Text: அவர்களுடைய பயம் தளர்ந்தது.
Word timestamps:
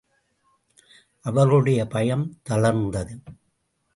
அவர்களுடைய 1.21 1.87
பயம் 1.87 2.25
தளர்ந்தது. 2.49 3.15